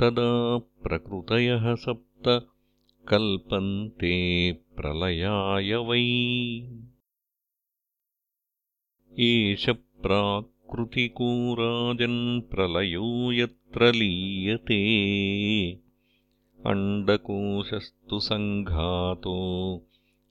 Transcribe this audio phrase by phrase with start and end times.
[0.00, 2.48] तदा प्रकृतयः सप्त
[3.08, 6.04] कल्पन्ते प्रलयाय वै।
[9.18, 14.80] एष प्राकृतिको राजन्प्रलयो यत्र लीयते।
[16.66, 19.38] अण्डकोशस्तु सङ्घातो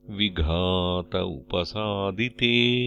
[0.10, 2.82] विघात उपसादिते।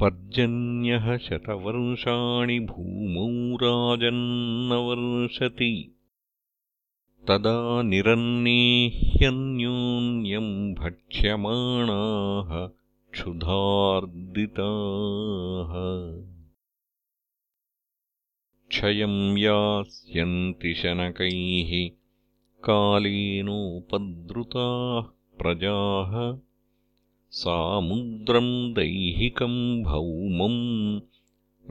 [0.00, 5.90] पर्जन्यः शतवर्षाणि भूमौ राजन्नवर्षति।
[7.28, 12.68] तदा निरन्नेह्यन्योन्यम् भक्ष्यमाणाः
[13.12, 15.72] क्षुधार्दिताः।
[18.68, 22.03] क्षयम् यास्यन्ति शनकैः
[22.64, 25.06] कालेनोपद्रुताः
[25.38, 26.38] प्रजाः
[27.30, 31.00] सामुद्रम् दैहिकम् भौमम्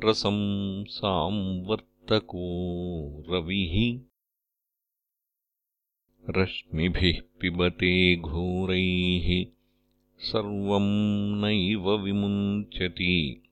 [0.05, 2.45] रसम् सांवर्तको
[3.29, 3.99] रविः।
[6.29, 9.45] रश्मिभिः पिबते घोरैः
[10.19, 13.43] सर्वम् नैव विमुञ्चति।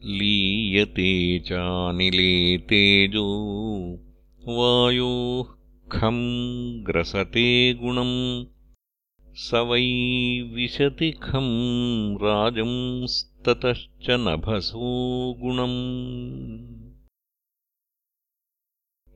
[0.03, 3.25] लीयते चानिले तेजो
[4.47, 5.45] वायोः
[5.91, 8.45] खम् ग्रसते गुणम्
[9.35, 16.67] स वै विशति खम् राजंस्ततश्च नभसो गुणम्।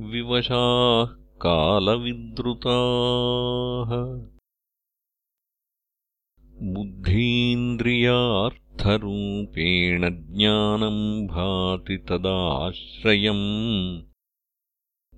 [0.00, 3.90] विवशाः कालविद्रुताः।
[6.72, 14.02] बुद्धीन्द्रियार्थ रूपेण ज्ञानम् भाति तदाश्रयम्।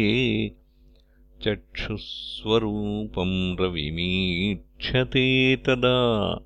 [1.44, 6.40] चक्षुस्वरूपम् रविमीक्षते तदा।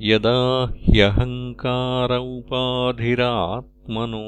[0.00, 4.22] यदा ह्यहङ्कार उपाधिरात्मनो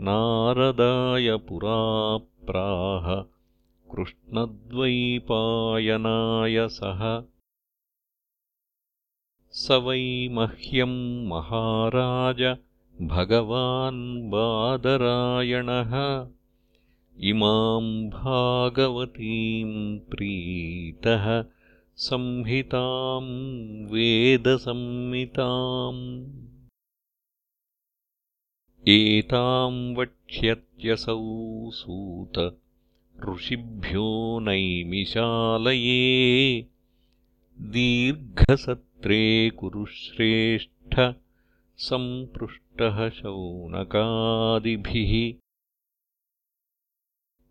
[0.07, 1.77] नारदाय पुरा
[2.47, 3.05] प्राह
[3.93, 7.03] कृष्णद्वैपायनाय सः
[9.55, 12.57] स वै मह्यम् महाराज
[13.01, 15.93] भगवान् बादरायणः।
[17.23, 21.45] इमाम् भागवतीम् प्रीतः
[21.95, 23.29] संहिताम्
[23.91, 24.79] वेदसंमिताम्
[28.87, 31.21] एताम् वक्ष्यत्यसौ
[31.71, 32.59] सूत
[33.29, 36.03] ऋषिभ्यो नैमिषालये
[39.03, 41.15] दीर्घसत्रे कुरुश्रेष्ठ
[41.77, 43.91] सम्पृष्टः शौनकादिभिः।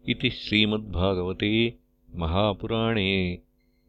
[0.09, 1.79] इति श्रीमद्भागवते
[2.17, 3.43] महापुराणे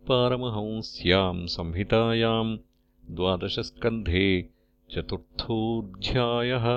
[0.07, 2.57] पारमहंस्याम् संहितायाम्
[3.11, 4.49] द्वादशस्कन्धे
[4.91, 6.67] चतुर्थोऽध्यायः